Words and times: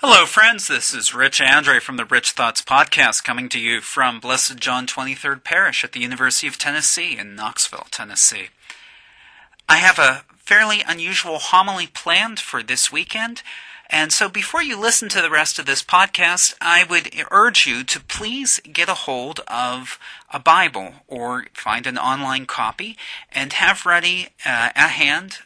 Hello, 0.00 0.26
friends. 0.26 0.68
This 0.68 0.94
is 0.94 1.12
Rich 1.12 1.40
Andre 1.40 1.80
from 1.80 1.96
the 1.96 2.04
Rich 2.04 2.30
Thoughts 2.30 2.62
Podcast 2.62 3.24
coming 3.24 3.48
to 3.48 3.58
you 3.58 3.80
from 3.80 4.20
Blessed 4.20 4.58
John 4.58 4.86
23rd 4.86 5.42
Parish 5.42 5.82
at 5.82 5.90
the 5.90 5.98
University 5.98 6.46
of 6.46 6.56
Tennessee 6.56 7.18
in 7.18 7.34
Knoxville, 7.34 7.88
Tennessee. 7.90 8.50
I 9.68 9.78
have 9.78 9.98
a 9.98 10.22
fairly 10.36 10.84
unusual 10.86 11.40
homily 11.40 11.88
planned 11.88 12.38
for 12.38 12.62
this 12.62 12.92
weekend. 12.92 13.42
And 13.90 14.12
so 14.12 14.28
before 14.28 14.62
you 14.62 14.78
listen 14.78 15.08
to 15.08 15.20
the 15.20 15.30
rest 15.30 15.58
of 15.58 15.66
this 15.66 15.82
podcast, 15.82 16.54
I 16.60 16.84
would 16.84 17.12
urge 17.32 17.66
you 17.66 17.82
to 17.82 17.98
please 17.98 18.60
get 18.72 18.88
a 18.88 18.94
hold 18.94 19.40
of 19.48 19.98
a 20.32 20.38
Bible 20.38 20.92
or 21.08 21.46
find 21.54 21.88
an 21.88 21.98
online 21.98 22.46
copy 22.46 22.96
and 23.32 23.52
have 23.54 23.84
ready 23.84 24.28
uh, 24.46 24.70
at 24.76 24.90
hand 24.90 25.38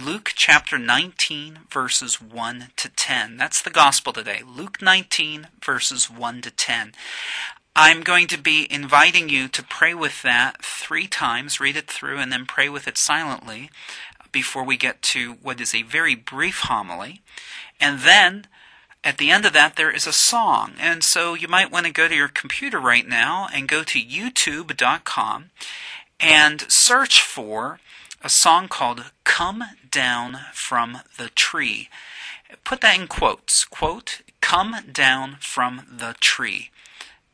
Luke 0.00 0.32
chapter 0.34 0.78
19, 0.78 1.60
verses 1.70 2.18
1 2.18 2.68
to 2.76 2.88
10. 2.88 3.36
That's 3.36 3.60
the 3.60 3.68
gospel 3.68 4.14
today. 4.14 4.40
Luke 4.46 4.80
19, 4.80 5.48
verses 5.62 6.08
1 6.08 6.40
to 6.40 6.50
10. 6.50 6.92
I'm 7.76 8.00
going 8.00 8.26
to 8.28 8.38
be 8.40 8.66
inviting 8.72 9.28
you 9.28 9.48
to 9.48 9.62
pray 9.62 9.92
with 9.92 10.22
that 10.22 10.64
three 10.64 11.06
times, 11.06 11.60
read 11.60 11.76
it 11.76 11.90
through, 11.90 12.18
and 12.18 12.32
then 12.32 12.46
pray 12.46 12.70
with 12.70 12.88
it 12.88 12.96
silently 12.96 13.70
before 14.32 14.64
we 14.64 14.78
get 14.78 15.02
to 15.02 15.34
what 15.42 15.60
is 15.60 15.74
a 15.74 15.82
very 15.82 16.14
brief 16.14 16.60
homily. 16.60 17.20
And 17.78 18.00
then 18.00 18.46
at 19.04 19.18
the 19.18 19.30
end 19.30 19.44
of 19.44 19.52
that, 19.52 19.76
there 19.76 19.90
is 19.90 20.06
a 20.06 20.12
song. 20.12 20.72
And 20.80 21.04
so 21.04 21.34
you 21.34 21.48
might 21.48 21.70
want 21.70 21.84
to 21.84 21.92
go 21.92 22.08
to 22.08 22.16
your 22.16 22.28
computer 22.28 22.80
right 22.80 23.06
now 23.06 23.46
and 23.52 23.68
go 23.68 23.82
to 23.84 24.02
youtube.com 24.02 25.50
and 26.18 26.60
search 26.72 27.20
for 27.20 27.78
a 28.24 28.28
song 28.28 28.68
called 28.68 29.10
Come 29.24 29.64
Down 29.90 30.38
from 30.52 31.00
the 31.18 31.28
Tree. 31.30 31.88
Put 32.62 32.80
that 32.82 32.98
in 32.98 33.08
quotes. 33.08 33.64
Quote, 33.64 34.22
Come 34.40 34.76
Down 34.92 35.36
from 35.40 35.86
the 35.90 36.14
Tree. 36.20 36.70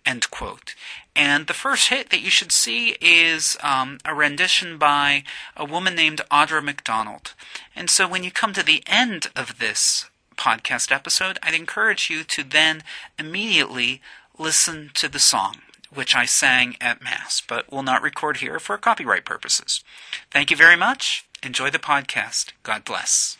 End 0.06 0.30
quote. 0.30 0.74
And 1.14 1.46
the 1.46 1.54
first 1.54 1.88
hit 1.88 2.08
that 2.08 2.22
you 2.22 2.30
should 2.30 2.52
see 2.52 2.96
is 3.02 3.58
um, 3.62 3.98
a 4.04 4.14
rendition 4.14 4.78
by 4.78 5.24
a 5.54 5.64
woman 5.66 5.94
named 5.94 6.22
Audra 6.30 6.64
McDonald. 6.64 7.34
And 7.76 7.90
so 7.90 8.08
when 8.08 8.24
you 8.24 8.30
come 8.30 8.54
to 8.54 8.62
the 8.62 8.82
end 8.86 9.26
of 9.36 9.58
this 9.58 10.06
podcast 10.36 10.90
episode, 10.90 11.38
I'd 11.42 11.54
encourage 11.54 12.08
you 12.08 12.24
to 12.24 12.42
then 12.42 12.82
immediately 13.18 14.00
listen 14.38 14.90
to 14.94 15.08
the 15.08 15.18
song 15.18 15.56
which 15.92 16.14
I 16.14 16.24
sang 16.24 16.76
at 16.80 17.02
Mass, 17.02 17.42
but 17.46 17.72
will 17.72 17.82
not 17.82 18.02
record 18.02 18.38
here 18.38 18.58
for 18.58 18.76
copyright 18.78 19.24
purposes. 19.24 19.82
Thank 20.30 20.50
you 20.50 20.56
very 20.56 20.76
much. 20.76 21.24
Enjoy 21.42 21.70
the 21.70 21.78
podcast. 21.78 22.52
God 22.62 22.84
bless. 22.84 23.36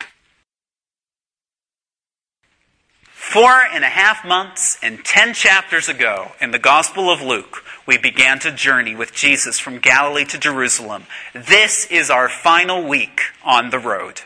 Four 3.11 3.61
and 3.73 3.85
a 3.85 3.89
half 3.89 4.25
months 4.25 4.79
and 4.83 5.05
ten 5.05 5.35
chapters 5.35 5.89
ago 5.89 6.33
in 6.41 6.53
the 6.53 6.59
Gospel 6.59 7.11
of 7.11 7.21
Luke, 7.21 7.63
we 7.87 7.99
began 7.99 8.39
to 8.39 8.53
journey 8.53 8.95
with 8.95 9.13
Jesus 9.13 9.59
from 9.59 9.81
Galilee 9.81 10.25
to 10.27 10.39
Jerusalem. 10.39 11.05
This 11.35 11.87
is 11.91 12.09
our 12.09 12.29
final 12.29 12.87
week 12.87 13.21
on 13.45 13.71
the 13.71 13.79
road. 13.79 14.23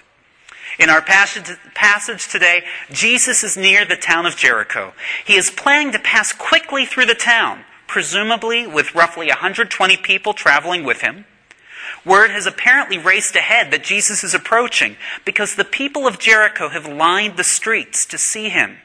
In 0.78 0.88
our 0.88 1.02
passage 1.02 2.28
today, 2.28 2.62
Jesus 2.90 3.42
is 3.42 3.56
near 3.56 3.84
the 3.84 3.96
town 3.96 4.24
of 4.24 4.36
Jericho. 4.36 4.92
He 5.24 5.36
is 5.36 5.50
planning 5.50 5.92
to 5.92 5.98
pass 5.98 6.32
quickly 6.32 6.86
through 6.86 7.06
the 7.06 7.14
town 7.14 7.64
presumably 7.92 8.66
with 8.66 8.94
roughly 8.94 9.28
120 9.28 9.98
people 9.98 10.32
traveling 10.32 10.82
with 10.82 11.02
him. 11.02 11.26
Word 12.06 12.30
has 12.30 12.46
apparently 12.46 12.96
raced 12.96 13.36
ahead 13.36 13.70
that 13.70 13.84
Jesus 13.84 14.24
is 14.24 14.32
approaching 14.32 14.96
because 15.26 15.54
the 15.54 15.64
people 15.64 16.06
of 16.06 16.18
Jericho 16.18 16.70
have 16.70 16.86
lined 16.86 17.36
the 17.36 17.44
streets 17.44 18.06
to 18.06 18.16
see 18.16 18.48
him. 18.48 18.78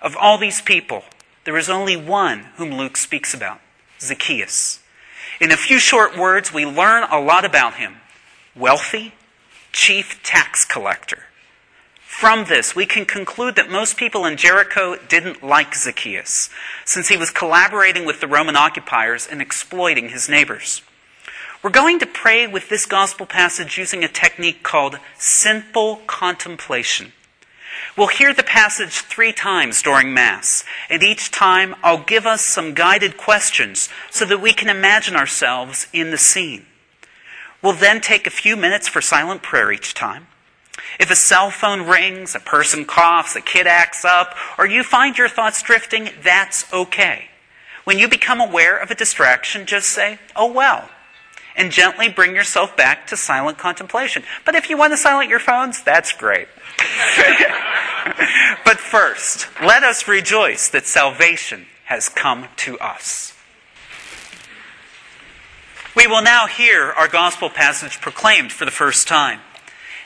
Of 0.00 0.16
all 0.16 0.38
these 0.38 0.62
people, 0.62 1.02
there 1.42 1.56
is 1.56 1.68
only 1.68 1.96
one 1.96 2.44
whom 2.54 2.70
Luke 2.70 2.96
speaks 2.96 3.34
about 3.34 3.60
Zacchaeus. 3.98 4.78
In 5.40 5.50
a 5.50 5.56
few 5.56 5.80
short 5.80 6.16
words, 6.16 6.54
we 6.54 6.64
learn 6.64 7.02
a 7.10 7.18
lot 7.18 7.44
about 7.44 7.74
him 7.74 7.96
wealthy, 8.54 9.12
chief 9.72 10.22
tax 10.22 10.64
collector. 10.64 11.24
From 12.20 12.44
this, 12.44 12.76
we 12.76 12.84
can 12.84 13.06
conclude 13.06 13.56
that 13.56 13.70
most 13.70 13.96
people 13.96 14.26
in 14.26 14.36
Jericho 14.36 14.94
didn't 15.08 15.42
like 15.42 15.74
Zacchaeus, 15.74 16.50
since 16.84 17.08
he 17.08 17.16
was 17.16 17.30
collaborating 17.30 18.04
with 18.04 18.20
the 18.20 18.26
Roman 18.26 18.56
occupiers 18.56 19.26
and 19.26 19.40
exploiting 19.40 20.10
his 20.10 20.28
neighbors. 20.28 20.82
We're 21.62 21.70
going 21.70 21.98
to 21.98 22.06
pray 22.06 22.46
with 22.46 22.68
this 22.68 22.84
gospel 22.84 23.24
passage 23.24 23.78
using 23.78 24.04
a 24.04 24.08
technique 24.08 24.62
called 24.62 24.98
simple 25.16 26.02
contemplation. 26.06 27.14
We'll 27.96 28.08
hear 28.08 28.34
the 28.34 28.42
passage 28.42 29.00
three 29.00 29.32
times 29.32 29.80
during 29.80 30.12
Mass, 30.12 30.62
and 30.90 31.02
each 31.02 31.30
time 31.30 31.74
I'll 31.82 32.04
give 32.04 32.26
us 32.26 32.44
some 32.44 32.74
guided 32.74 33.16
questions 33.16 33.88
so 34.10 34.26
that 34.26 34.42
we 34.42 34.52
can 34.52 34.68
imagine 34.68 35.16
ourselves 35.16 35.86
in 35.90 36.10
the 36.10 36.18
scene. 36.18 36.66
We'll 37.62 37.72
then 37.72 38.02
take 38.02 38.26
a 38.26 38.30
few 38.30 38.58
minutes 38.58 38.88
for 38.88 39.00
silent 39.00 39.42
prayer 39.42 39.72
each 39.72 39.94
time. 39.94 40.26
If 40.98 41.10
a 41.10 41.16
cell 41.16 41.50
phone 41.50 41.82
rings, 41.86 42.34
a 42.34 42.40
person 42.40 42.84
coughs, 42.84 43.36
a 43.36 43.40
kid 43.40 43.66
acts 43.66 44.04
up, 44.04 44.34
or 44.58 44.66
you 44.66 44.82
find 44.82 45.16
your 45.16 45.28
thoughts 45.28 45.62
drifting, 45.62 46.10
that's 46.22 46.70
okay. 46.72 47.26
When 47.84 47.98
you 47.98 48.08
become 48.08 48.40
aware 48.40 48.76
of 48.76 48.90
a 48.90 48.94
distraction, 48.94 49.66
just 49.66 49.88
say, 49.88 50.18
oh 50.36 50.52
well, 50.52 50.88
and 51.56 51.72
gently 51.72 52.08
bring 52.08 52.34
yourself 52.34 52.76
back 52.76 53.06
to 53.08 53.16
silent 53.16 53.58
contemplation. 53.58 54.22
But 54.44 54.54
if 54.54 54.70
you 54.70 54.76
want 54.76 54.92
to 54.92 54.96
silence 54.96 55.28
your 55.28 55.40
phones, 55.40 55.82
that's 55.82 56.12
great. 56.12 56.48
but 58.64 58.78
first, 58.78 59.48
let 59.62 59.82
us 59.82 60.06
rejoice 60.06 60.68
that 60.68 60.86
salvation 60.86 61.66
has 61.84 62.08
come 62.08 62.46
to 62.56 62.78
us. 62.78 63.34
We 65.96 66.06
will 66.06 66.22
now 66.22 66.46
hear 66.46 66.92
our 66.92 67.08
gospel 67.08 67.50
passage 67.50 68.00
proclaimed 68.00 68.52
for 68.52 68.64
the 68.64 68.70
first 68.70 69.08
time. 69.08 69.40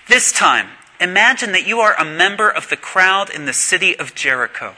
This 0.06 0.32
time, 0.32 0.68
imagine 1.00 1.52
that 1.52 1.66
you 1.66 1.80
are 1.80 1.94
a 1.94 2.04
member 2.04 2.50
of 2.50 2.68
the 2.68 2.76
crowd 2.76 3.30
in 3.30 3.46
the 3.46 3.54
city 3.54 3.98
of 3.98 4.14
Jericho. 4.14 4.74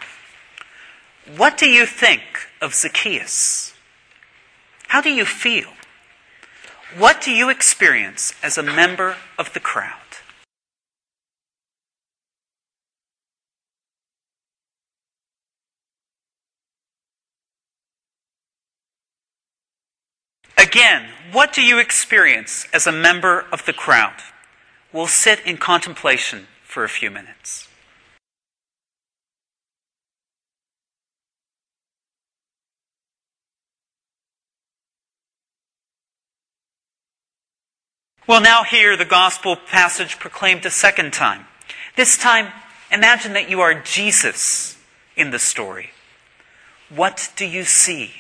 What 1.37 1.59
do 1.59 1.67
you 1.67 1.85
think 1.85 2.23
of 2.61 2.75
Zacchaeus? 2.75 3.75
How 4.87 5.01
do 5.01 5.11
you 5.11 5.25
feel? 5.25 5.71
What 6.97 7.21
do 7.21 7.33
you 7.33 7.51
experience 7.51 8.35
as 8.41 8.57
a 8.57 8.63
member 8.63 9.17
of 9.37 9.53
the 9.53 9.59
crowd? 9.59 9.99
Again, 20.57 21.09
what 21.33 21.53
do 21.53 21.63
you 21.63 21.81
experience 21.81 22.67
as 22.73 22.87
a 22.87 22.93
member 22.93 23.45
of 23.51 23.67
the 23.67 23.73
crowd? 23.73 24.23
We'll 24.93 25.07
sit 25.07 25.41
in 25.45 25.57
contemplation 25.57 26.47
for 26.65 26.85
a 26.85 26.89
few 26.89 27.11
minutes. 27.11 27.69
We'll 38.29 38.41
now 38.41 38.65
hear 38.65 38.97
the 38.97 39.05
gospel 39.05 39.55
passage 39.55 40.19
proclaimed 40.19 40.67
a 40.67 40.71
second 40.71 41.13
time. 41.13 41.47
This 41.97 42.19
time, 42.19 42.53
imagine 42.91 43.35
that 43.35 43.49
you 43.49 43.61
are 43.61 43.73
Jesus 43.73 44.77
in 45.17 45.31
the 45.31 45.39
story. 45.39 45.91
What 46.89 47.33
do 47.37 47.47
you 47.47 47.63
see? 47.63 48.11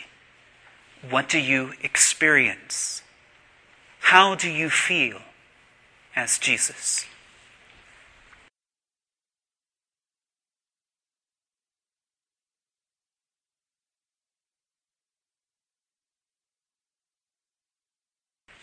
What 1.10 1.28
do 1.28 1.40
you 1.40 1.72
experience? 1.82 3.02
How 3.98 4.36
do 4.36 4.48
you 4.48 4.70
feel? 4.70 5.22
As 6.16 6.38
Jesus. 6.38 7.04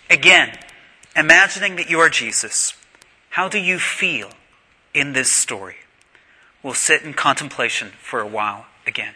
Again, 0.09 0.57
imagining 1.15 1.75
that 1.77 1.89
you 1.89 1.99
are 1.99 2.09
Jesus, 2.09 2.73
how 3.31 3.49
do 3.49 3.57
you 3.57 3.79
feel 3.79 4.29
in 4.93 5.13
this 5.13 5.31
story? 5.31 5.77
We'll 6.61 6.75
sit 6.75 7.01
in 7.01 7.13
contemplation 7.13 7.93
for 7.99 8.19
a 8.19 8.27
while 8.27 8.67
again. 8.85 9.15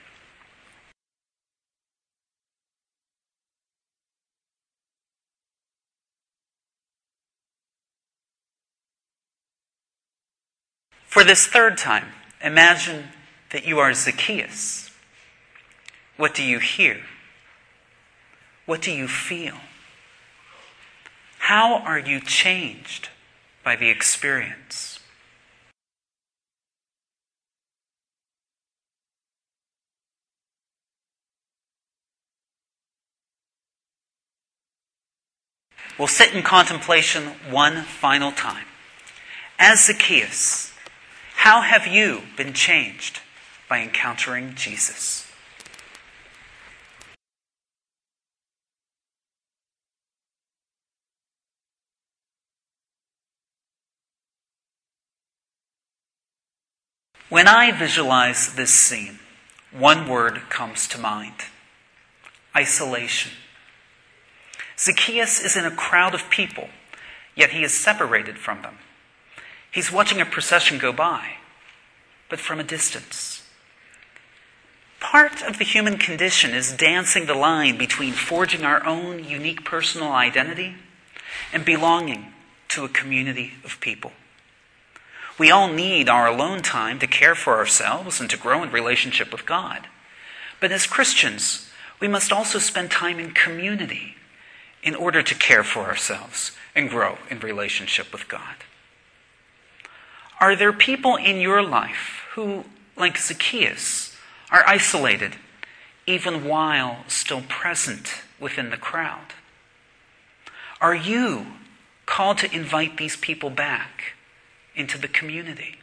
For 11.18 11.24
this 11.24 11.48
third 11.48 11.80
time, 11.80 12.10
imagine 12.44 13.06
that 13.50 13.66
you 13.66 13.80
are 13.80 13.92
Zacchaeus. 13.92 14.92
What 16.16 16.36
do 16.36 16.44
you 16.44 16.60
hear? 16.60 17.00
What 18.68 18.84
do 18.84 18.92
you 18.92 19.08
feel? 19.08 19.56
How 21.40 21.80
are 21.80 21.98
you 21.98 22.20
changed 22.20 23.10
by 23.64 23.76
the 23.76 23.90
experience? 23.90 25.00
We'll 35.98 36.08
sit 36.08 36.36
in 36.36 36.44
contemplation 36.44 37.30
one 37.50 37.82
final 37.82 38.32
time. 38.32 38.68
As 39.58 39.88
Zacchaeus, 39.88 40.74
how 41.48 41.62
have 41.62 41.88
you 41.88 42.24
been 42.36 42.52
changed 42.52 43.22
by 43.70 43.80
encountering 43.80 44.54
Jesus? 44.54 45.32
When 57.30 57.48
I 57.48 57.72
visualize 57.72 58.56
this 58.56 58.74
scene, 58.74 59.20
one 59.72 60.10
word 60.10 60.50
comes 60.50 60.86
to 60.90 60.98
mind 60.98 61.46
isolation. 62.54 63.32
Zacchaeus 64.78 65.42
is 65.42 65.56
in 65.56 65.64
a 65.64 65.72
crowd 65.72 66.14
of 66.14 66.30
people, 66.30 66.68
yet 67.38 67.52
he 67.52 67.64
is 67.64 67.74
separated 67.74 68.38
from 68.38 68.64
them. 68.64 68.80
He's 69.72 69.92
watching 69.92 70.22
a 70.22 70.26
procession 70.26 70.78
go 70.78 70.92
by, 70.92 71.36
but 72.30 72.40
from 72.40 72.60
a 72.60 72.64
distance. 72.64 73.44
Part 75.00 75.44
of 75.44 75.60
the 75.60 75.64
human 75.64 75.98
condition 75.98 76.52
is 76.52 76.72
dancing 76.72 77.26
the 77.26 77.36
line 77.36 77.78
between 77.78 78.14
forging 78.14 78.64
our 78.64 78.84
own 78.86 79.24
unique 79.24 79.64
personal 79.64 80.12
identity 80.12 80.76
and 81.54 81.64
belonging 81.64 82.34
to 82.70 82.84
a 82.84 82.90
community 82.90 83.54
of 83.64 83.80
people. 83.80 84.12
We 85.38 85.52
all 85.52 85.72
need 85.72 86.10
our 86.10 86.28
alone 86.28 86.64
time 86.64 86.98
to 87.00 87.08
care 87.08 87.36
for 87.36 87.58
ourselves 87.58 88.20
and 88.20 88.30
to 88.32 88.38
grow 88.38 88.64
in 88.64 88.72
relationship 88.72 89.32
with 89.32 89.46
God. 89.46 89.88
But 90.60 90.72
as 90.72 90.88
Christians, 90.88 91.70
we 92.00 92.08
must 92.08 92.32
also 92.32 92.58
spend 92.58 92.90
time 92.90 93.20
in 93.20 93.32
community 93.32 94.16
in 94.82 94.96
order 94.96 95.22
to 95.22 95.36
care 95.36 95.64
for 95.64 95.82
ourselves 95.82 96.54
and 96.76 96.90
grow 96.90 97.18
in 97.30 97.40
relationship 97.40 98.12
with 98.12 98.28
God. 98.28 98.56
Are 100.40 100.56
there 100.56 100.74
people 100.74 101.16
in 101.16 101.42
your 101.42 101.64
life 101.64 102.26
who, 102.34 102.66
like 102.96 103.18
Zacchaeus, 103.18 104.16
are 104.52 104.64
isolated 104.68 105.36
even 106.06 106.46
while 106.46 107.04
still 107.08 107.42
present 107.50 108.22
within 108.40 108.70
the 108.70 108.78
crowd? 108.78 109.34
Are 110.80 110.96
you 110.96 111.48
called 112.06 112.38
to 112.40 112.56
invite 112.56 112.98
these 112.98 113.18
people 113.18 113.50
back 113.50 114.14
into 114.76 114.98
the 114.98 115.08
community? 115.08 115.76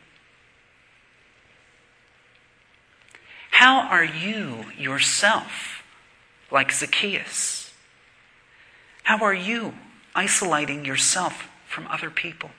How 3.51 3.89
are 3.89 4.05
you 4.05 4.67
yourself 4.79 5.83
like 6.51 6.71
Zacchaeus? 6.73 7.73
How 9.05 9.19
are 9.19 9.35
you 9.35 9.75
isolating 10.15 10.85
yourself 10.85 11.49
from 11.67 11.87
other 11.89 12.11
people? 12.11 12.51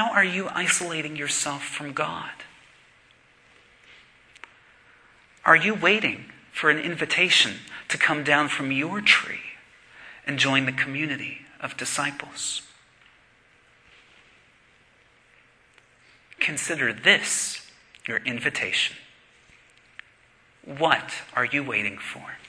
How 0.00 0.12
are 0.12 0.24
you 0.24 0.48
isolating 0.54 1.14
yourself 1.14 1.62
from 1.62 1.92
God? 1.92 2.30
Are 5.44 5.54
you 5.54 5.74
waiting 5.74 6.24
for 6.52 6.70
an 6.70 6.78
invitation 6.78 7.56
to 7.88 7.98
come 7.98 8.24
down 8.24 8.48
from 8.48 8.72
your 8.72 9.02
tree 9.02 9.58
and 10.26 10.38
join 10.38 10.64
the 10.64 10.72
community 10.72 11.42
of 11.60 11.76
disciples? 11.76 12.62
Consider 16.38 16.94
this 16.94 17.70
your 18.08 18.20
invitation. 18.24 18.96
What 20.64 21.12
are 21.36 21.44
you 21.44 21.62
waiting 21.62 21.98
for? 21.98 22.39